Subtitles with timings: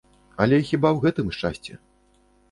[0.43, 1.77] Але хіба ў гэтым шчасце?